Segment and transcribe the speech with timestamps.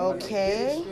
[0.00, 0.82] Okay.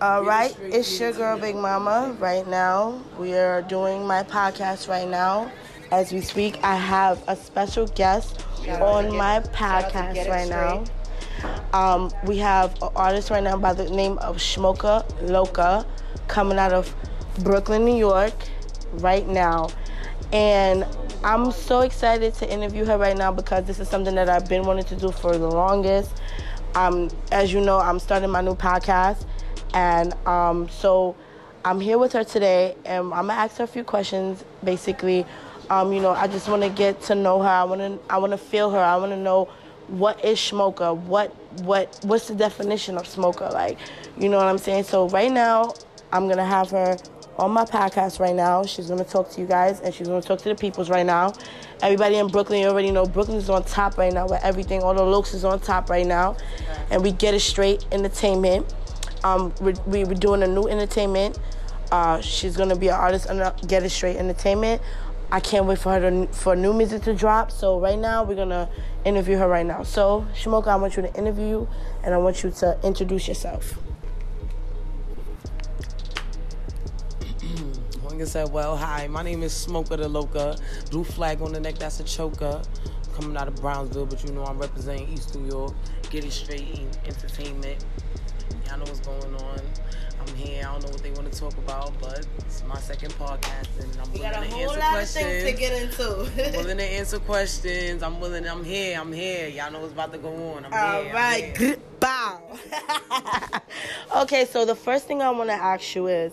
[0.00, 3.00] All right, it's your girl Big Mama right now.
[3.16, 5.52] We are doing my podcast right now.
[5.92, 8.44] As we speak, I have a special guest
[8.80, 10.82] on my podcast right now.
[11.72, 15.86] Um, we have an artist right now by the name of Shmoka Loca
[16.26, 16.92] coming out of
[17.44, 18.34] Brooklyn, New York,
[18.94, 19.68] right now.
[20.32, 20.84] And
[21.22, 24.64] I'm so excited to interview her right now because this is something that I've been
[24.64, 26.10] wanting to do for the longest.
[26.74, 29.26] Um, as you know, I'm starting my new podcast,
[29.74, 31.14] and um, so
[31.64, 34.44] I'm here with her today, and I'm gonna ask her a few questions.
[34.64, 35.26] Basically,
[35.70, 37.48] um, you know, I just want to get to know her.
[37.48, 38.78] I want to, I want to feel her.
[38.78, 39.48] I want to know
[39.88, 40.94] what is smoker.
[40.94, 41.30] What,
[41.62, 43.48] what, what's the definition of smoker?
[43.52, 43.78] Like,
[44.18, 44.84] you know what I'm saying?
[44.84, 45.74] So right now,
[46.12, 46.96] I'm gonna have her
[47.38, 48.64] on my podcast right now.
[48.64, 51.32] She's gonna talk to you guys, and she's gonna talk to the peoples right now.
[51.82, 54.82] Everybody in Brooklyn, you already know Brooklyn is on top right now with everything.
[54.82, 56.36] All the looks is on top right now,
[56.90, 58.72] and we get it straight entertainment.
[59.24, 61.38] Um, we we we're doing a new entertainment.
[61.90, 64.80] Uh, she's gonna be an artist on Get It Straight Entertainment.
[65.30, 67.50] I can't wait for her to for new music to drop.
[67.50, 68.68] So right now we're gonna
[69.04, 69.82] interview her right now.
[69.82, 71.68] So Shmoka, I want you to interview you,
[72.02, 73.81] and I want you to introduce yourself.
[78.20, 80.56] I said, well, hi, my name is Smoker the Loca.
[80.90, 82.60] Blue flag on the neck, that's a choker.
[83.14, 85.74] Coming out of Brownsville, but you know I'm representing East New York.
[86.10, 87.84] Get it straight in entertainment.
[88.66, 89.60] Y'all know what's going on.
[90.20, 90.60] I'm here.
[90.66, 93.90] I don't know what they want to talk about, but it's my second podcast, and
[94.00, 95.24] I'm We willing got a to whole answer lot of questions.
[95.24, 96.46] things to get into.
[96.46, 98.02] I'm willing to answer questions.
[98.02, 98.46] I'm willing.
[98.48, 98.98] I'm here.
[98.98, 99.48] I'm here.
[99.48, 100.64] Y'all know what's about to go on.
[100.66, 101.12] I'm All here.
[101.14, 101.76] I'm here.
[102.00, 102.40] Bow.
[104.22, 106.32] okay, so the first thing I want to ask you is,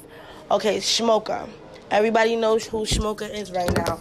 [0.51, 1.47] okay, Shmoka.
[1.91, 3.99] Everybody knows who Shmoka is right now.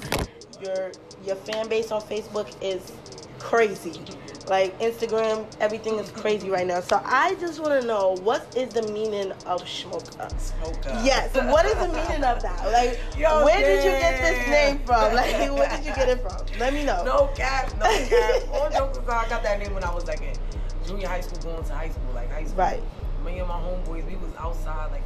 [0.62, 0.92] Your
[1.24, 2.92] your fan base on Facebook is
[3.38, 4.00] crazy.
[4.46, 6.80] Like Instagram, everything is crazy right now.
[6.80, 10.30] So I just want to know what is the meaning of Shmoka?
[10.38, 11.00] Smoker.
[11.02, 11.34] Yes.
[11.34, 12.64] What is the meaning of that?
[12.72, 15.14] Like, Yo, where did you get this name from?
[15.14, 16.44] Like, where did you get it from?
[16.58, 17.04] Let me know.
[17.04, 18.42] No cap, no cap.
[18.52, 20.34] All jokes aside, I got that name when I was like in
[20.86, 22.56] junior high school, going to high school, like high school.
[22.56, 22.82] Right.
[23.24, 25.02] Me and my homeboys, we was outside like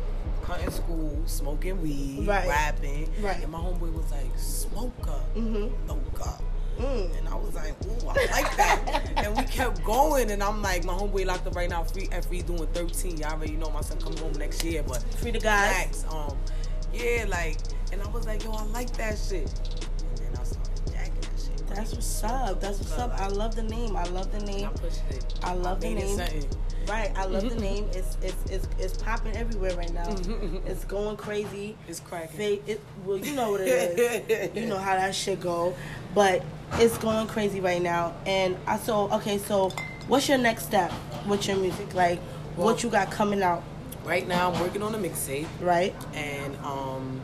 [0.52, 2.46] cutting school, smoking weed, Right.
[2.48, 3.10] rapping.
[3.22, 3.42] Right.
[3.42, 5.72] And my homeboy was like, smoker, Mhm.
[5.88, 6.38] loca.
[6.78, 7.18] Mm.
[7.18, 9.12] And I was like, ooh, I like that.
[9.16, 12.42] and we kept going, and I'm like, my homeboy locked up right now, free FE
[12.42, 13.18] doing 13.
[13.18, 16.04] Y'all already know my son coming home next year, but Free the guys.
[16.10, 16.36] Um,
[16.92, 17.58] yeah, like,
[17.92, 19.48] and I was like, yo, I like that shit.
[19.48, 21.66] And then I started jacking that shit.
[21.68, 22.60] That's what's up.
[22.60, 23.12] That's what's up.
[23.20, 23.96] I love the name.
[23.96, 24.70] I love the I name.
[24.70, 25.24] pushed it.
[25.42, 26.48] I love the made it name.
[26.88, 27.10] Right.
[27.16, 27.86] I love the name.
[27.92, 30.08] It's it's it's it's popping everywhere right now.
[30.66, 31.76] It's going crazy.
[31.88, 32.60] It's cracking.
[32.66, 34.56] It, well, you know what it is.
[34.56, 35.74] you know how that shit go.
[36.14, 36.42] But
[36.74, 38.14] it's going crazy right now.
[38.26, 39.38] And I so okay.
[39.38, 39.70] So
[40.08, 40.92] what's your next step
[41.26, 41.94] with your music?
[41.94, 42.18] Like
[42.56, 43.62] Well- what you got coming out?
[44.04, 45.94] Right now, I'm working on a mixtape, Right.
[46.12, 47.20] and um,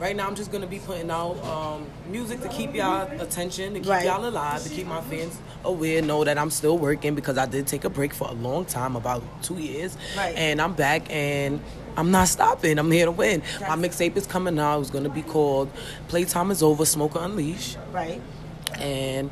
[0.00, 3.78] right now I'm just gonna be putting out um, music to keep y'all attention, to
[3.80, 4.06] keep Right.
[4.06, 7.66] y'all alive, to keep my fans aware, know that I'm still working because I did
[7.66, 10.34] take a break for a long time, about two years, Right.
[10.36, 11.60] and I'm back and.
[11.98, 12.78] I'm not stopping.
[12.78, 13.40] I'm here to win.
[13.62, 14.80] My mixtape is coming out.
[14.82, 15.70] It's gonna be called
[16.08, 18.20] "Playtime Is Over, Smoker Unleash," Right.
[18.78, 19.30] and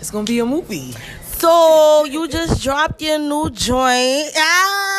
[0.00, 0.92] it's gonna be a movie.
[1.38, 4.32] So you just dropped your new joint.
[4.36, 4.91] Ah,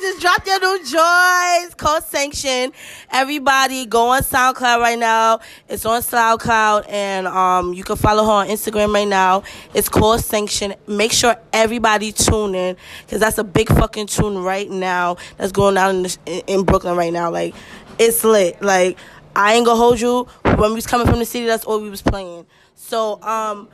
[0.00, 1.76] just dropped your new joint.
[1.76, 2.72] Co-sanction.
[3.10, 5.40] Everybody go on SoundCloud right now.
[5.68, 9.42] It's on SoundCloud and um you can follow her on Instagram right now.
[9.74, 10.74] It's called Sanction.
[10.86, 15.74] Make sure everybody tune in because that's a big fucking tune right now that's going
[15.74, 17.30] the, in in Brooklyn right now.
[17.30, 17.54] Like
[17.98, 18.60] it's lit.
[18.62, 18.98] Like
[19.36, 20.26] I ain't gonna hold you.
[20.44, 22.46] When we was coming from the city, that's all we was playing.
[22.74, 23.68] So um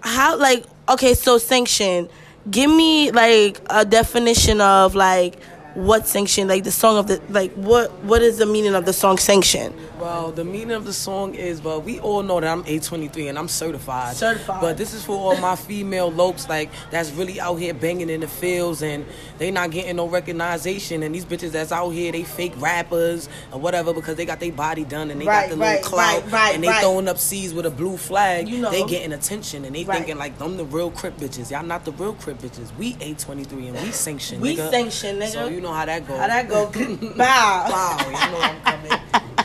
[0.00, 2.08] how like okay so sanction
[2.50, 5.38] give me like a definition of like
[5.74, 8.92] what sanction like the song of the like what what is the meaning of the
[8.92, 12.64] song sanction Well, the meaning of the song is, well, we all know that I'm
[12.64, 14.16] A23 and I'm certified.
[14.16, 14.62] Certified.
[14.62, 18.20] But this is for all my female lokes, like, that's really out here banging in
[18.22, 19.04] the fields and
[19.36, 21.02] they not getting no recognition.
[21.02, 24.52] And these bitches that's out here, they fake rappers or whatever because they got their
[24.52, 26.80] body done and they Right, got the little right, clout right, right, and they right.
[26.80, 28.48] throwing up C's with a blue flag.
[28.48, 28.70] You know.
[28.70, 31.50] They getting attention and they thinking like, them the real crip bitches.
[31.50, 32.74] Y'all not the real crip bitches.
[32.78, 34.70] We A23 and we sanction, we nigga.
[34.70, 36.18] sanction nigga So you know how that goes.
[36.18, 36.66] how that go
[37.16, 38.92] bow Wow, you know I'm coming.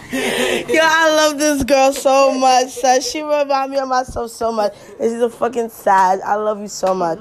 [0.70, 2.72] Yo, I love this girl so much.
[3.04, 4.74] She remind me of myself so much.
[5.00, 6.22] And she's a fucking sad.
[6.22, 7.20] I love you so much.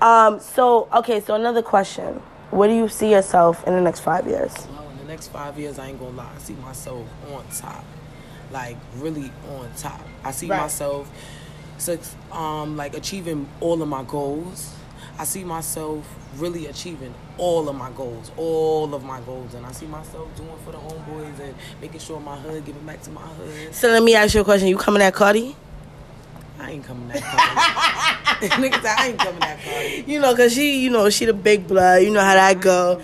[0.00, 2.22] Um, so okay, so another question.
[2.50, 4.52] Where do you see yourself in the next five years?
[4.70, 6.30] Well, in the next five years, I ain't gonna lie.
[6.34, 7.84] I see myself on top,
[8.50, 10.00] like really on top.
[10.24, 10.60] I see Right.
[10.60, 11.10] myself,
[12.30, 14.74] um, like achieving all of my goals.
[15.22, 16.04] I see myself
[16.36, 20.58] really achieving all of my goals, all of my goals, and I see myself doing
[20.64, 23.72] for the homeboys and making sure my hood, giving back to my hood.
[23.72, 24.66] So let me ask you a question.
[24.66, 25.54] You coming at Cardi?
[26.58, 28.46] I ain't coming that Cardi.
[28.68, 30.04] Niggas, I ain't coming that Cardi.
[30.08, 32.02] You know, cause she, you know, she the big blood.
[32.02, 33.00] You know how that go.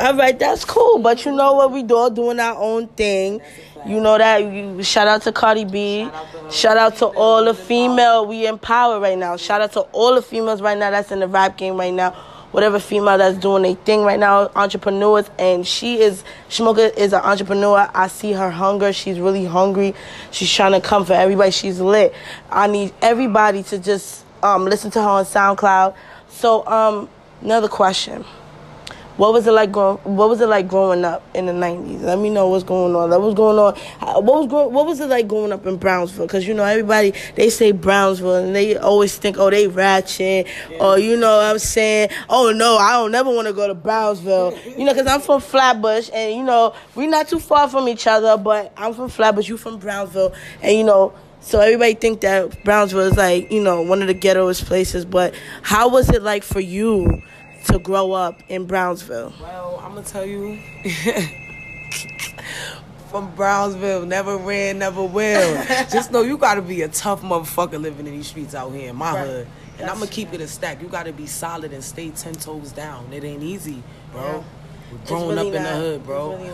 [0.00, 0.98] All right, that's cool.
[0.98, 1.70] But you know what?
[1.70, 3.40] We all doing our own thing.
[3.86, 4.38] You know that.
[4.38, 6.08] You, shout out to Cardi B.
[6.50, 9.36] Shout out to all the female we empower right now.
[9.36, 12.12] Shout out to all the females right now that's in the rap game right now.
[12.52, 17.22] Whatever female that's doing a thing right now, entrepreneurs, and she is Shmoka is an
[17.22, 17.90] entrepreneur.
[17.94, 18.92] I see her hunger.
[18.92, 19.94] She's really hungry.
[20.30, 21.50] She's trying to come for everybody.
[21.50, 22.14] She's lit.
[22.50, 25.94] I need everybody to just um, listen to her on SoundCloud.
[26.28, 27.08] So, um,
[27.40, 28.24] another question.
[29.16, 29.98] What was it like growing?
[29.98, 32.00] What was it like growing up in the nineties?
[32.00, 33.10] Let me know what's going on.
[33.10, 33.74] That was going on.
[34.00, 34.72] Uh, what was going?
[34.72, 36.26] What was it like growing up in Brownsville?
[36.26, 40.78] Because you know everybody they say Brownsville and they always think oh they ratchet yeah.
[40.78, 43.74] or you know what I'm saying oh no I don't never want to go to
[43.74, 44.58] Brownsville.
[44.78, 48.06] you know because I'm from Flatbush and you know we're not too far from each
[48.06, 48.36] other.
[48.36, 50.32] But I'm from Flatbush, you from Brownsville,
[50.62, 51.12] and you know
[51.42, 55.04] so everybody think that Brownsville is like, you know, one of the ghettoest places.
[55.04, 57.20] But how was it like for you
[57.66, 59.32] to grow up in Brownsville?
[59.40, 60.58] Well, I'm gonna tell you.
[63.10, 65.64] From Brownsville, never ran, never will.
[65.92, 68.96] Just know you gotta be a tough motherfucker living in these streets out here in
[68.96, 69.26] my right.
[69.26, 69.46] hood.
[69.78, 70.80] And I'm gonna keep it a stack.
[70.80, 73.12] You gotta be solid and stay ten toes down.
[73.12, 73.82] It ain't easy,
[74.12, 74.22] bro.
[74.22, 74.42] Yeah.
[75.06, 75.72] Growing really up in not.
[75.72, 76.36] the hood, bro.
[76.36, 76.52] Really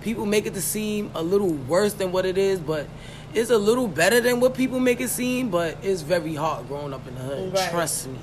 [0.00, 2.86] people make it to seem a little worse than what it is, but
[3.34, 5.50] it's a little better than what people make it seem.
[5.50, 7.52] But it's very hard growing up in the hood.
[7.54, 7.70] Right.
[7.70, 8.18] Trust me.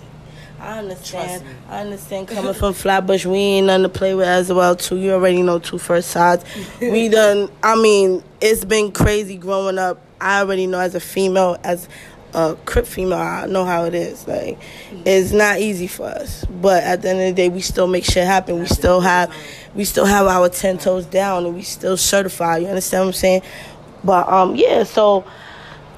[0.60, 1.44] I understand.
[1.70, 4.98] I understand coming from Flatbush, we ain't nothing to play with as well too.
[4.98, 6.44] You already know two first sides.
[6.82, 10.02] we done I mean, it's been crazy growing up.
[10.20, 11.88] I already know as a female, as
[12.34, 14.28] a crip female, I know how it is.
[14.28, 14.60] Like
[15.06, 16.46] it's not easy for us.
[16.46, 18.60] But at the end of the day we still make shit happen.
[18.60, 19.34] We still have
[19.76, 22.64] we still have our ten toes down and we still certified.
[22.64, 23.42] You understand what I'm saying?
[24.04, 25.24] But um yeah, so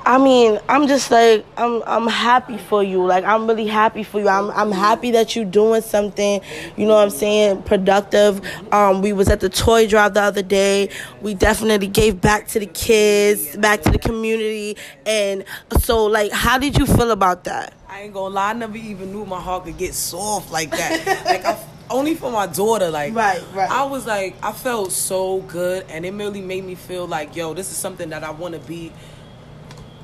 [0.05, 3.05] I mean, I'm just like I'm I'm happy for you.
[3.05, 4.27] Like I'm really happy for you.
[4.27, 6.41] I'm I'm happy that you're doing something,
[6.77, 8.41] you know what I'm saying, productive.
[8.73, 10.89] Um we was at the toy drive the other day.
[11.21, 14.77] We definitely gave back to the kids, back to the community.
[15.05, 15.43] And
[15.79, 17.73] so like how did you feel about that?
[17.87, 21.25] I ain't gonna lie, I never even knew my heart could get soft like that.
[21.25, 21.59] like I
[21.91, 22.89] only for my daughter.
[22.89, 23.69] Like, right, right.
[23.69, 27.53] I was like, I felt so good, and it really made me feel like, yo,
[27.53, 28.91] this is something that I want to be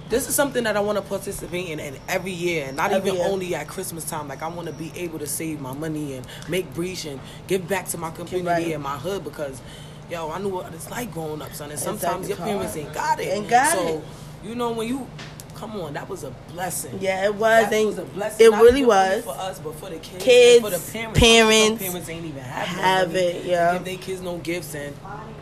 [0.10, 3.10] this is something that I want to participate in, and every year, and not every
[3.10, 3.32] even year.
[3.32, 4.28] only at Christmas time.
[4.28, 7.68] Like I want to be able to save my money and make breach and give
[7.68, 8.74] back to my community right.
[8.74, 9.62] and my hood because,
[10.10, 11.72] yo, I knew what it's like growing up, son.
[11.72, 13.28] And sometimes your parents ain't got it.
[13.28, 14.04] Ain't got so, it.
[14.48, 15.08] you know when you
[15.56, 16.98] come on, that was a blessing.
[17.00, 17.70] Yeah, it was.
[17.70, 18.46] That was a blessing.
[18.46, 22.10] It really was for us, but for the kids, kids for the parents, parents, parents
[22.10, 23.46] ain't even have, have no it.
[23.46, 24.96] Yeah, give their kids no gifts and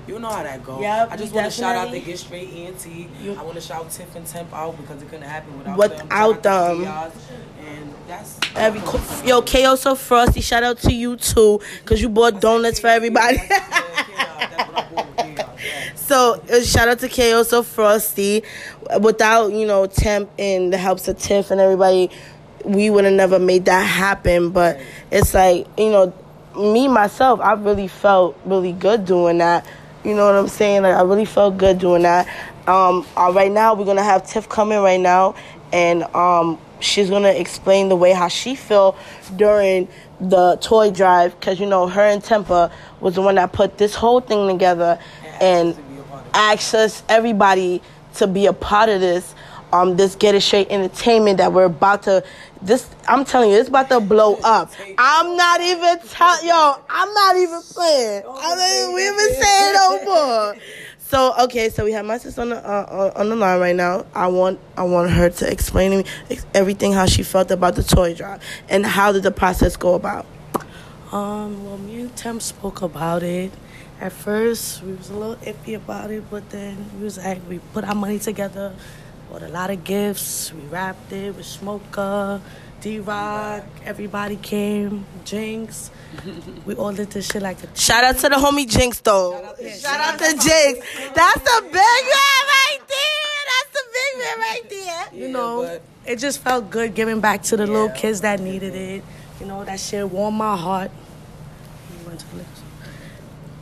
[0.07, 0.81] you know how that goes.
[0.81, 2.85] Yep, I just want to shout out the Get Straight ENT.
[3.21, 6.43] You, I want to shout Tiff and Temp out because it couldn't happen without, without
[6.43, 6.81] them.
[6.81, 7.11] them.
[7.65, 8.81] And that's every
[9.27, 10.41] yo KO so frosty.
[10.41, 13.37] Shout out to you too because you bought donuts for everybody.
[15.95, 18.43] so uh, shout out to KO so frosty.
[18.99, 22.09] Without you know Temp and the helps of Tiff and everybody,
[22.65, 24.51] we would have never made that happen.
[24.51, 24.79] But
[25.11, 26.13] it's like you know
[26.55, 29.65] me myself, I really felt really good doing that.
[30.03, 30.81] You know what I'm saying?
[30.81, 32.27] Like I really felt good doing that.
[32.67, 35.35] Um, uh, right now we're gonna have Tiff coming right now,
[35.71, 38.97] and um, she's gonna explain the way how she felt
[39.35, 39.87] during
[40.19, 43.95] the toy drive, cause you know her and Tempa was the one that put this
[43.95, 44.99] whole thing together
[45.39, 45.77] and
[46.33, 47.81] asked us everybody
[48.15, 49.33] to be a part of this
[49.73, 52.23] um, this Get It Straight entertainment that we're about to.
[52.61, 54.71] This I'm telling you, it's about to blow up.
[54.97, 56.75] I'm not even tell yo.
[56.89, 58.23] I'm not even playing.
[58.25, 60.55] I mean, we even saying no more.
[60.99, 64.05] So okay, so we have my sister on the uh, on the line right now.
[64.13, 65.97] I want I want her to explain to
[66.29, 69.95] me everything how she felt about the toy drive and how did the process go
[69.95, 70.25] about.
[71.11, 73.51] Um, well, me and Tim spoke about it.
[73.99, 77.59] At first, we was a little iffy about it, but then we was like, we
[77.59, 78.73] put our money together
[79.33, 80.53] bought a lot of gifts.
[80.53, 82.39] We wrapped it with Smoker,
[82.81, 83.63] D Rock.
[83.83, 85.05] Everybody came.
[85.25, 85.89] Jinx.
[86.65, 87.75] we all did this shit like a.
[87.75, 89.31] Shout out to the homie Jinx though.
[89.31, 90.79] Shout out, yeah, shout out to Jinx.
[91.15, 93.39] That's the big man right there.
[93.51, 95.19] That's the big man right there.
[95.19, 97.71] You know, it just felt good giving back to the yeah.
[97.71, 99.03] little kids that needed it.
[99.39, 100.91] You know, that shit warmed my heart.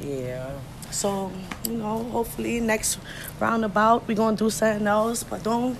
[0.01, 0.51] Yeah.
[0.91, 1.31] So,
[1.67, 2.99] you know, hopefully next
[3.39, 5.23] roundabout we're gonna do something else.
[5.23, 5.77] But don't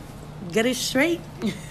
[0.51, 1.22] get it straight.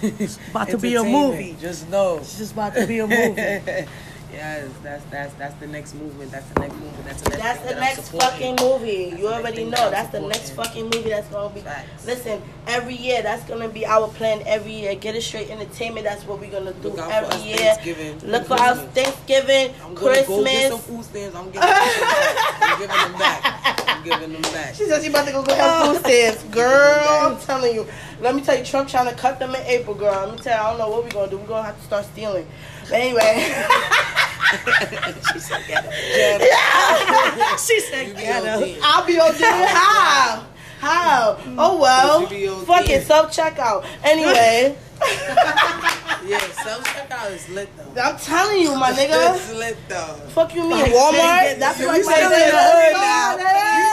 [0.03, 1.57] It's about to be a movie.
[1.61, 2.19] Just know.
[2.19, 3.87] It's just about to be a movie.
[4.33, 6.31] yes, that's that's that's the next movement.
[6.31, 7.05] That's the next movement.
[7.05, 7.43] That's the next.
[7.43, 9.11] That's the that next fucking movie.
[9.11, 9.91] That's You already know.
[9.91, 11.61] That's the next fucking movie that's gonna be.
[11.61, 12.07] Facts.
[12.07, 14.43] Listen, every year that's gonna be our plan.
[14.47, 16.05] Every year, get it straight entertainment.
[16.05, 18.17] That's what we're gonna do Look out for every year.
[18.25, 18.95] Look for our Christmas.
[18.95, 20.87] Thanksgiving, I'm gonna go get some Christmas.
[20.87, 21.37] food stamps.
[21.37, 22.59] I'm giving them back.
[22.63, 23.77] I'm giving them back.
[24.01, 24.75] I'm giving them back.
[24.75, 25.93] She said she about to go get her oh.
[25.93, 26.43] food stamps.
[26.45, 27.87] Girl, I'm telling you.
[28.21, 30.27] Let me tell you, Trump trying to cut them in April, girl.
[30.27, 31.39] Let me tell you, I don't know what we're gonna do.
[31.39, 32.47] We're gonna have to start stealing.
[32.85, 33.45] But anyway.
[35.33, 37.59] she said, get it.
[37.61, 38.79] she said, You be get OD.
[38.83, 39.41] I'll be OD.
[39.41, 40.47] How?
[40.79, 41.37] How?
[41.41, 41.57] Mm-hmm.
[41.59, 42.23] Oh well.
[42.23, 42.67] You be OD.
[42.67, 43.85] Fuck it, self checkout.
[44.03, 44.77] Anyway,
[46.27, 48.01] Yeah, self checkout is lit though.
[48.01, 49.35] I'm telling you, my nigga.
[49.35, 50.21] It's lit though.
[50.35, 51.59] Fuck you mean Walmart?
[51.59, 52.13] That's You what we my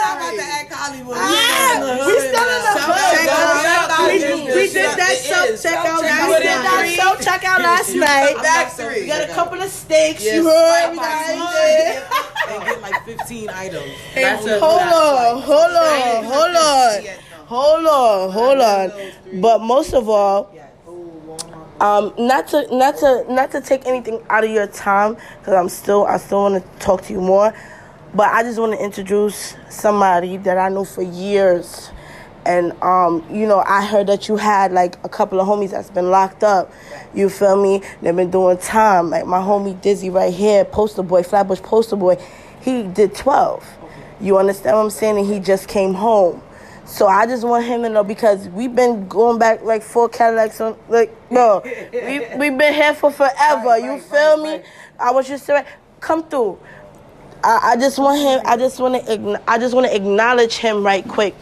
[0.08, 0.48] still in nigga the hood is.
[0.48, 0.48] now.
[0.48, 0.48] Yeah.
[0.48, 1.16] You not about to act Hollywood.
[1.18, 3.08] Ah, we still in the hood.
[4.08, 6.28] We- we did that self-checkout last
[6.64, 6.96] night.
[6.96, 8.36] Self checkout last night.
[8.38, 9.00] Factory.
[9.02, 10.22] We got a couple of steaks.
[10.24, 10.90] Yes, you heard?
[10.92, 13.84] We five got and get like 15 items.
[14.60, 17.02] Hold on, hold on, hold on,
[17.46, 18.92] hold on, hold on.
[19.40, 20.50] But most of all,
[21.80, 25.68] um, not to not to not to take anything out of your time, because I'm
[25.68, 27.52] still I still want to talk to you more.
[28.14, 31.90] But I just want to introduce somebody that I know for years,
[32.46, 35.90] and um, you know I heard that you had like a couple of homies that's
[35.90, 36.72] been locked up.
[37.14, 37.82] You feel me?
[38.00, 39.10] They've been doing time.
[39.10, 42.16] Like my homie Dizzy right here, poster boy, Flatbush poster boy.
[42.62, 43.64] He did 12.
[44.20, 45.18] You understand what I'm saying?
[45.18, 46.42] And he just came home.
[46.86, 50.58] So I just want him to know because we've been going back like four Cadillacs
[50.62, 51.60] on like no,
[51.92, 53.78] we we've been here for forever.
[53.78, 54.62] you feel me?
[54.98, 55.66] I want you to say,
[56.00, 56.58] come through.
[57.44, 58.40] I, I just want him.
[58.44, 59.42] I just want to.
[59.46, 61.34] I just want to acknowledge him right quick.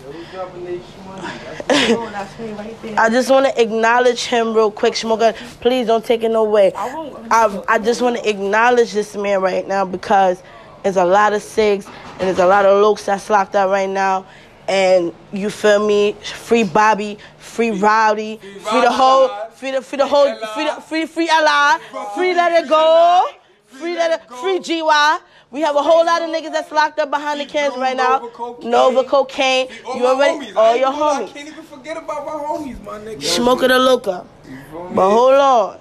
[1.69, 2.99] That's me right there.
[2.99, 5.35] I just want to acknowledge him real quick, Shmoga.
[5.61, 6.73] Please don't take it no way.
[6.77, 10.43] I, I just want to acknowledge this man right now because
[10.83, 13.89] there's a lot of SIGs and there's a lot of looks that's locked up right
[13.89, 14.27] now.
[14.69, 16.13] And you feel me?
[16.23, 21.07] Free Bobby, free Rowdy, free the whole, free the, free the whole, free the, free,
[21.07, 21.81] free Ella,
[22.15, 23.27] free Let It Go,
[23.67, 25.19] free Let It, free GY.
[25.51, 28.19] We have a whole lot of niggas that's locked up behind the cans right now.
[28.19, 28.71] Nova Cocaine.
[28.71, 29.69] Nova cocaine.
[29.87, 30.57] All You already, homies.
[30.57, 33.23] all your gonna I can't even forget about my homies, my nigga.
[33.23, 34.27] Smoking the Loca.
[34.45, 34.95] You feel me?
[34.97, 35.79] But hold on.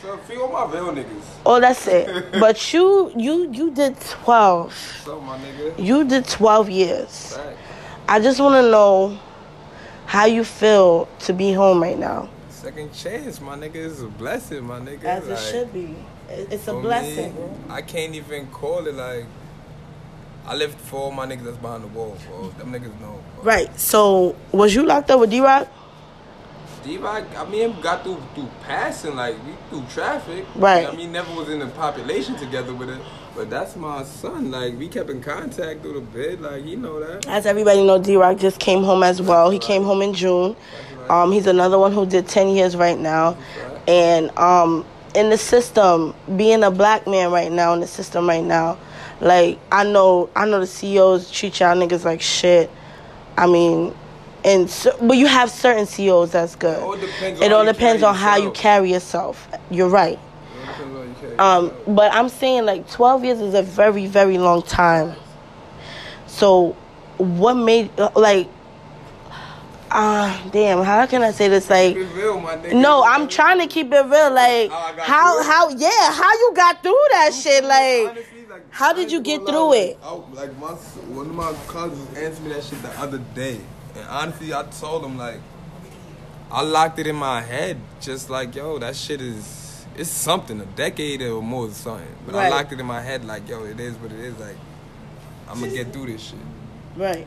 [0.00, 1.22] So, feel my real niggas.
[1.44, 2.32] Oh, that's it.
[2.40, 4.72] But you, you, you did twelve.
[5.04, 5.78] So, my nigga.
[5.84, 7.36] You did twelve years.
[7.36, 7.58] Fact.
[8.08, 9.18] I just want to know
[10.06, 12.28] how you feel to be home right now.
[12.48, 13.74] Second chance, my nigga.
[13.74, 15.04] It's a blessing, my nigga.
[15.04, 15.96] As it Like, should be.
[16.30, 17.32] It- It's a for blessing.
[17.32, 17.50] bro.
[17.68, 19.26] I can't even call it like.
[20.46, 22.48] I lived for all my niggas that's behind the wall, bro.
[22.58, 23.20] Them niggas know.
[23.36, 23.44] Bro.
[23.44, 23.78] Right.
[23.78, 25.68] So, was you locked up with D Rock?
[26.82, 30.46] D-Rock, I mean, got through through passing, like we through traffic.
[30.56, 30.88] Right.
[30.88, 32.98] I mean, never was in the population together with it,
[33.36, 34.50] but that's my son.
[34.50, 36.40] Like we kept in contact through the bid.
[36.40, 37.26] Like he know that.
[37.28, 39.50] As everybody know, D Rock just came home as well.
[39.50, 40.56] He came home in June.
[41.10, 43.36] Um, he's another one who did ten years right now,
[43.86, 48.44] and um, in the system, being a black man right now in the system right
[48.44, 48.78] now,
[49.20, 52.70] like I know, I know the CEOs treat y'all niggas like shit.
[53.36, 53.94] I mean,
[54.44, 56.78] and so, but you have certain CEOs that's good.
[56.78, 58.56] It all depends It on all how you depends carry on how you yourself.
[58.56, 59.48] carry yourself.
[59.70, 60.18] You're right.
[60.18, 64.06] It depends on how you Um, but I'm saying like 12 years is a very,
[64.06, 65.14] very long time.
[66.26, 66.76] So,
[67.18, 68.48] what made like,
[69.90, 71.68] ah, damn, how can I say this?
[71.70, 72.74] Like, real, my nigga.
[72.80, 74.30] no, I'm trying to keep it real.
[74.32, 77.64] Like, How how, how, yeah, how you got through that shit?
[77.64, 79.98] Like, Honestly, like, how did you get through it?
[80.02, 83.60] Like, I, like my one of my cousins answered me that shit the other day,
[83.96, 85.40] and honestly, I told him like,
[86.50, 89.68] I locked it in my head, just like yo, that shit is.
[89.96, 92.06] It's something, a decade or more is something.
[92.24, 94.38] But I locked it in my head like, yo, it is what it is.
[94.38, 94.56] Like,
[95.48, 96.38] I'm gonna get through this shit.
[96.96, 97.26] right?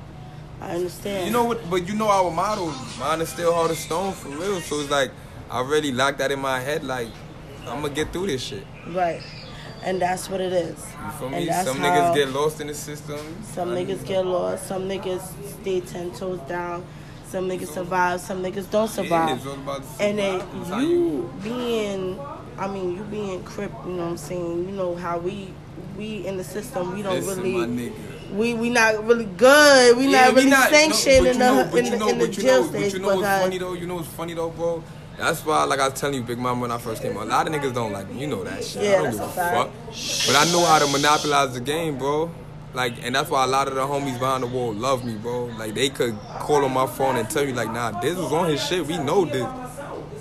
[0.62, 1.28] I understand.
[1.28, 1.70] You know what?
[1.70, 4.62] But you know our motto, mine is still hard as stone for real.
[4.62, 5.12] So it's like,
[5.50, 6.84] I really locked that in my head.
[6.84, 7.08] Like,
[7.68, 8.66] I'm gonna get through this shit.
[8.90, 9.22] right?
[9.84, 10.80] And that's what it is.
[11.06, 11.52] You feel me?
[11.52, 13.20] Some niggas get lost in the system.
[13.44, 14.68] Some I- niggas get lost.
[14.68, 15.22] Some niggas
[15.62, 16.86] stay ten toes down.
[17.28, 18.22] Some niggas survive.
[18.22, 19.44] Some niggas don't survive.
[19.44, 20.42] The And then.
[20.80, 22.20] You being,
[22.58, 24.70] I mean, you being crip, you know what I'm saying?
[24.70, 25.54] You know how we,
[25.98, 28.23] we in the system, we don't Listen, really, my nigga.
[28.34, 29.98] We we not really good.
[29.98, 32.18] We Yeah, not really sanctioned no, in but you know- the in the, know- in
[32.20, 32.92] the but you jail know- stage.
[32.92, 33.74] But you know what's funny though?
[33.74, 34.84] You know what's funny though, bro?
[35.18, 37.30] That's why, like I was telling you, Big Mom, when I first came out, a
[37.30, 38.22] lot of niggas don't like me.
[38.22, 38.82] You know that shit.
[38.84, 39.72] Yeah, I don't give a fuck.
[40.28, 42.32] But I know how to monopolize the game, bro.
[42.74, 45.46] Like, and that's why a lot of the homies behind the wall love me, bro.
[45.60, 48.50] Like, they could call on my phone and tell you, like, nah, this was on
[48.50, 48.88] his shit.
[48.88, 49.46] We know this.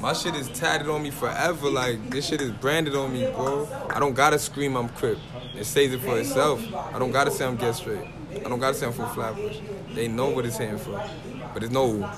[0.01, 1.71] My shit is tatted on me forever.
[1.71, 3.67] Like this shit is branded on me, bro.
[3.89, 5.17] I don't gotta scream I'm crip.
[5.57, 6.63] It says it for itself.
[6.75, 8.07] I don't gotta say I'm get straight.
[8.35, 9.59] I don't gotta say I'm from Flatbush.
[9.95, 11.03] They know what it's saying for.
[11.53, 12.09] But it's no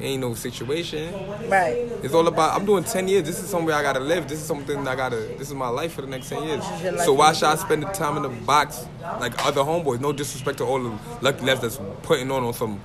[0.00, 1.12] ain't no situation.
[1.48, 1.76] Right.
[2.02, 3.24] It's all about I'm doing ten years.
[3.24, 4.28] This is somewhere I gotta live.
[4.28, 6.64] This is something I gotta this is my life for the next ten years.
[7.04, 8.86] So why should I spend the time in the box
[9.20, 10.00] like other homeboys?
[10.00, 12.80] No disrespect to all the lucky lefts that's putting on on some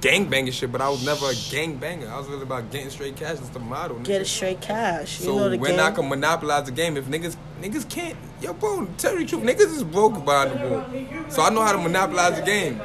[0.00, 2.08] gang banging shit, but I was never a gang banger.
[2.08, 3.36] I was really about getting straight cash.
[3.38, 3.94] That's the motto.
[3.96, 4.04] nigga.
[4.04, 5.18] Get straight cash.
[5.20, 5.80] You So know the when game.
[5.80, 9.42] I can monopolize the game, if niggas niggas can't, yo, bro, tell you the truth,
[9.42, 11.30] niggas is broke behind the ball.
[11.30, 12.80] So I know how to monopolize the game.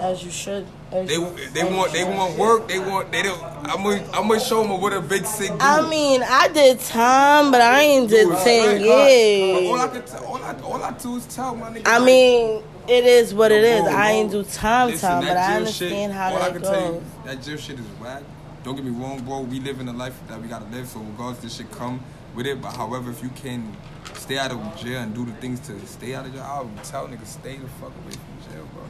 [0.00, 0.66] As you should.
[0.92, 1.16] As They
[1.52, 2.66] they want they want work.
[2.68, 3.42] They want they don't.
[3.44, 5.56] I'm gonna I'm gonna show them what a big sick do.
[5.60, 9.66] I mean, I did time, but I ain't did Dude, ten right, alright.
[9.66, 9.92] All I years.
[9.92, 11.82] can tell, all I all I do is tell my niggas.
[11.86, 13.78] I mean, it is what it is.
[13.78, 16.48] yo, bro, I ain't do time listen, time, but I understand shit, how all I
[16.48, 17.02] that can tell you, goes.
[17.24, 18.22] that jail shit is whack.
[18.62, 19.40] Don't get me wrong, bro.
[19.40, 20.86] We live in a life that we gotta live.
[20.88, 22.00] So regardless, this shit come
[22.34, 22.60] with it.
[22.60, 23.74] But however, if you can
[24.14, 26.84] stay out of jail and do the things to stay out of jail, I would
[26.84, 28.82] tell niggas stay the fuck away from jail, bro.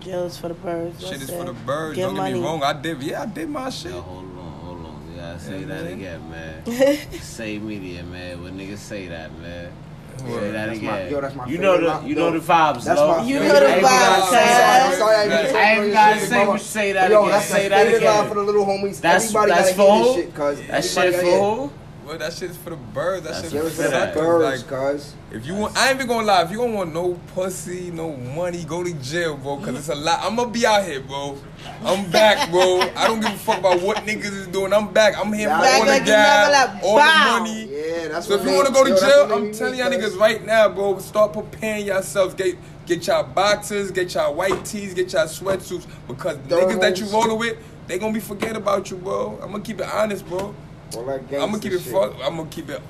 [0.00, 1.04] Jail is for the birds.
[1.04, 1.36] Shit is it.
[1.36, 1.96] for the birds.
[1.96, 2.34] Get Don't get money.
[2.34, 2.62] me wrong.
[2.62, 3.90] I did, yeah, I did my shit.
[3.90, 5.10] Yo, hold on, hold on.
[5.10, 5.92] You gotta say Yeah, that man.
[5.94, 7.10] again, man.
[7.20, 8.40] say media, man.
[8.42, 9.72] When niggas say that, man.
[10.18, 11.10] Say that That's my- again.
[11.12, 12.06] yo, that's my you know the line.
[12.06, 14.30] you know the vibes, That's my You favorite know the I vibes, gotta cuz.
[14.30, 14.86] say that.
[14.92, 16.50] I'm sorry, I didn't I ain't say gotta shit, say mama.
[16.50, 17.30] what you say that Yo, again.
[17.32, 19.00] that's Say the that favorite line for the little homies.
[19.00, 20.22] That's Everybody that's gotta hear for this who?
[20.22, 20.66] shit, cuz.
[20.68, 21.40] That shit gotta for hear it.
[21.40, 21.70] who?
[22.06, 23.26] Well, that shit is for the birds.
[23.26, 25.12] That That's shit is for for the the birds, Like, cuz.
[25.30, 26.42] if you want, I ain't even gonna lie.
[26.42, 29.58] If you don't want no pussy, no money, go to jail, bro.
[29.58, 30.20] Cause it's a lot.
[30.22, 31.36] I'm gonna be out here, bro.
[31.84, 32.80] I'm back, bro.
[32.96, 34.72] I don't give a fuck about what niggas is doing.
[34.72, 35.18] I'm back.
[35.18, 37.02] I'm here for all like the you never gas, all the
[37.40, 37.64] money.
[37.66, 37.77] Yeah,
[38.08, 40.18] that's So what if you want to go to yo, jail, I'm telling y'all niggas
[40.18, 40.98] right now, bro.
[40.98, 42.34] Start preparing yourselves.
[42.34, 45.86] Get get y'all boxers, get y'all white tees, get y'all sweatsuits.
[46.06, 47.12] Because the niggas that you Thermals.
[47.12, 49.38] rolling with, they gonna be forget about you, bro.
[49.42, 50.54] I'm gonna keep it honest, bro.
[50.96, 52.14] All I'm gonna keep it fuck.
[52.22, 52.80] I'm gonna keep it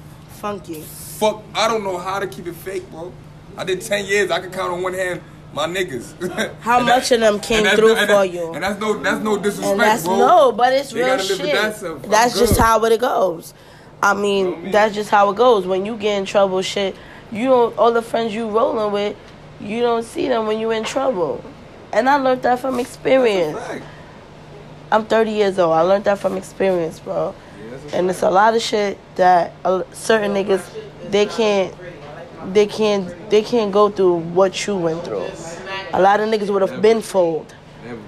[0.40, 0.82] Funky.
[0.82, 1.42] fuck.
[1.54, 3.12] I don't know how to keep it fake, bro.
[3.56, 4.30] I did ten years.
[4.30, 5.20] I can count on one hand
[5.52, 6.12] my niggas.
[6.60, 8.52] How And much of them came through no- for that- you?
[8.52, 10.16] And that's no, that's no disrespect, And that's bro.
[10.18, 11.54] no, but it's They real gotta live with shit.
[11.56, 12.04] that stuff.
[12.04, 12.62] I'm That's just good.
[12.62, 13.54] how it goes.
[14.02, 15.66] I mean, that's just how it goes.
[15.66, 16.96] When you get in trouble, shit,
[17.32, 17.76] you don't.
[17.76, 19.16] All the friends you rolling with,
[19.60, 21.44] you don't see them when you in trouble.
[21.92, 23.58] And I learned that from experience.
[24.90, 25.72] I'm 30 years old.
[25.74, 27.34] I learned that from experience, bro.
[27.58, 29.52] Yeah, And it's a lot of shit that
[29.92, 30.64] certain niggas
[31.10, 31.74] they can't
[32.52, 35.28] they can't they can't go through what you went through.
[35.92, 37.54] A lot of niggas would have been fooled.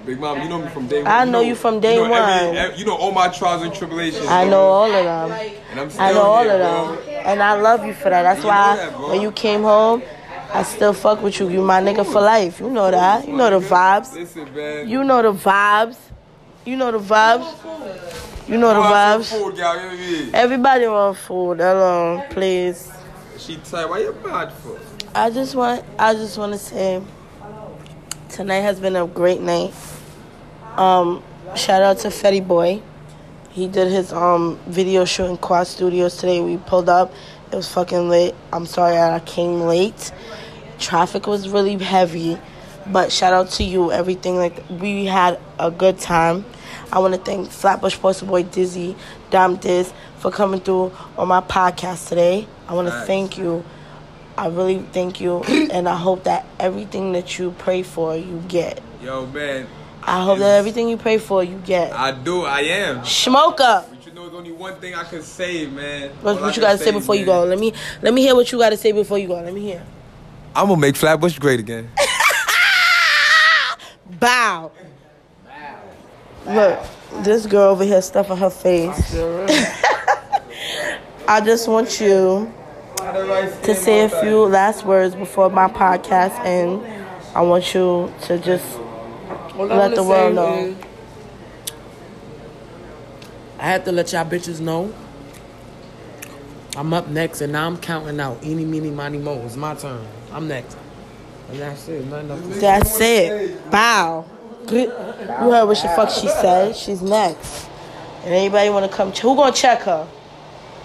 [0.05, 1.11] Big Mom, you know me from day one.
[1.11, 2.57] I know you from day you know every- one.
[2.57, 4.27] every- you know all my trials and tribulations.
[4.27, 4.51] I bro.
[4.51, 5.31] know all of them.
[5.71, 6.95] And I'm still I know all here, of bro.
[7.05, 7.21] them.
[7.25, 8.23] And I love you for that.
[8.23, 10.03] That's You why that, when you came home,
[10.53, 11.49] I still fuck with you.
[11.49, 12.59] You my nigga for life.
[12.59, 13.27] You know that.
[13.27, 14.13] You know the vibes.
[14.13, 14.89] Listen, man.
[14.89, 15.95] You know the vibes.
[16.65, 17.47] You know the vibes.
[18.47, 19.25] You know the You vibes.
[19.29, 20.29] food, girl, you know what I mean?
[20.35, 21.61] Everybody want food.
[21.61, 22.91] Alone, please.
[23.37, 23.85] She tight.
[23.89, 24.77] Why you mad for?
[25.15, 27.01] I just want I just want to say
[28.31, 29.73] tonight has been a great night.
[30.77, 31.21] Um
[31.55, 32.81] shout out to Fetty Boy.
[33.51, 36.41] He did his um video shoot in Quad Studios today.
[36.41, 37.13] We pulled up.
[37.51, 38.33] It was fucking late.
[38.53, 40.11] I'm sorry I came late.
[40.79, 42.37] Traffic was really heavy.
[42.87, 43.91] But shout out to you.
[43.91, 46.45] Everything like we had a good time.
[46.91, 48.95] I want to thank Flatbush Poster Boy Dizzy,
[49.29, 52.47] Dom Diz for coming through on my podcast today.
[52.67, 53.07] I want to Nice.
[53.07, 53.63] thank you.
[54.37, 58.81] I really thank you, and I hope that everything that you pray for, you get.
[59.01, 59.67] Yo, man.
[60.03, 61.93] I hope that everything you pray for, you get.
[61.93, 62.43] I do.
[62.43, 63.05] I am.
[63.05, 63.89] Smoke up.
[63.89, 66.09] But you know, there's only one thing I can say, man.
[66.21, 67.43] What, what you gotta say before you go?
[67.43, 69.35] Let me let me hear what you gotta say before you go.
[69.35, 69.85] Let me hear.
[70.55, 71.89] I'm gonna make Flatbush great again.
[74.19, 74.71] Bow.
[76.45, 76.79] Look,
[77.19, 79.15] this girl over here stuffing her face.
[81.27, 82.51] I just want you
[83.01, 86.81] to say a few last words before my podcast, and
[87.35, 88.77] I want you to just
[89.57, 90.75] All I Let the world know.
[93.59, 94.93] I had to let y'all bitches know.
[96.77, 98.43] I'm up next, and now I'm counting out.
[98.43, 99.41] Eeny, meeny, miny, mo.
[99.45, 100.05] It's my turn.
[100.31, 100.77] I'm next.
[101.49, 102.05] And that's it.
[102.05, 102.59] Nothing else.
[102.61, 103.71] That's it.
[103.71, 104.25] Bow.
[104.69, 106.75] You heard what the fuck she said.
[106.75, 107.67] She's next.
[108.23, 109.11] And anybody want to come?
[109.11, 110.07] Ch- who gonna check her?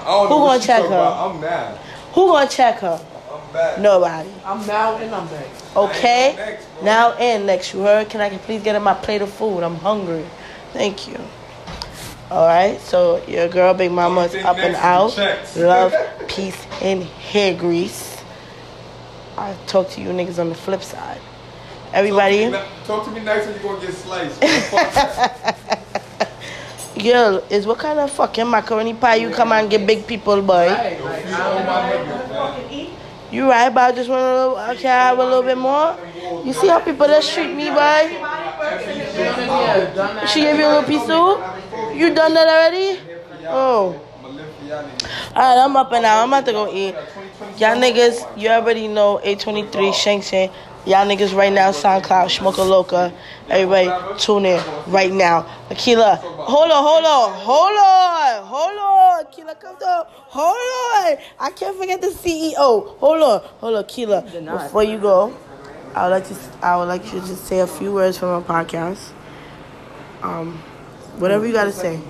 [0.01, 0.87] I don't Who know gonna check her?
[0.87, 1.31] about.
[1.35, 1.79] I'm mad.
[2.17, 2.99] Who gonna check her?
[3.31, 3.83] I'm bad.
[3.83, 4.31] Nobody.
[4.43, 5.47] I'm now and I'm back.
[5.77, 6.33] Okay.
[6.35, 7.75] Next, now and next.
[7.75, 8.09] You heard?
[8.09, 9.63] Can I please get in my plate of food?
[9.63, 10.25] I'm hungry.
[10.73, 11.21] Thank you.
[12.31, 12.81] All right.
[12.81, 15.13] So your girl, Big Mama, is up and out.
[15.13, 15.59] checks.
[15.59, 15.93] Love,
[16.29, 18.17] peace, and hair grease.
[19.37, 21.21] I talk to you niggas on the flip side.
[21.93, 22.51] Everybody.
[22.51, 24.41] Talk to me, ni- talk to me nice or you're gonna get sliced.
[27.03, 30.69] Girl, is what kind of fucking macaroni pie you come and get big people, boy?
[33.31, 35.95] You right, but I just want I can have a little bit more.
[36.45, 38.17] You see how people that treat me, boy?
[40.27, 41.37] She gave you a little piece too?
[41.99, 43.01] You done that already?
[43.49, 44.01] Oh.
[45.37, 46.23] Alright, I'm up and out.
[46.23, 46.95] I'm about to go eat.
[47.59, 50.51] Y'all niggas, you already know 823 Shang Shang.
[50.87, 53.13] Y'all niggas right now, SoundCloud, Smoker Loca.
[53.49, 55.43] Everybody tune in right now.
[55.69, 59.25] Akila, hold on, hold on, hold on, hold on.
[59.25, 60.05] Akila, come down.
[60.07, 61.19] Hold on.
[61.41, 62.97] I can't forget the CEO.
[62.99, 64.63] Hold on, hold on, Akila.
[64.63, 65.37] Before you go,
[65.93, 68.29] I would like to I would like you to just say a few words from
[68.29, 69.11] our podcast.
[70.23, 70.59] Um,
[71.19, 72.01] whatever you gotta say.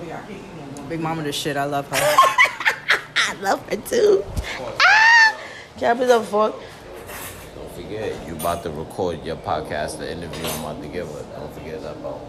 [0.90, 1.56] Big Mama the shit.
[1.56, 1.96] I love her.
[1.98, 4.22] I love her too.
[4.60, 5.36] Ah!
[5.78, 6.54] Can I please have a fork?
[7.88, 11.22] You about to record your podcast, the interview I'm about to give her.
[11.38, 12.20] Don't forget that, bro.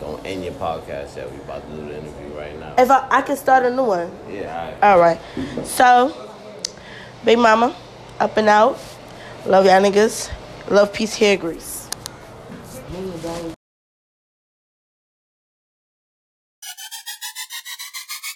[0.00, 1.30] Don't end your podcast yet.
[1.30, 2.74] We about to do the interview right now.
[2.76, 4.10] If I, I can start a new one.
[4.28, 5.20] Yeah, all All right.
[5.64, 6.28] So,
[7.24, 7.74] Big Mama,
[8.18, 8.78] up and out.
[9.46, 10.30] Love y'all niggas.
[10.68, 11.75] Love, peace, hair grease.